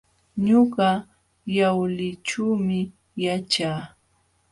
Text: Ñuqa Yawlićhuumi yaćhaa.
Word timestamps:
Ñuqa 0.45 0.89
Yawlićhuumi 1.57 2.79
yaćhaa. 3.23 3.81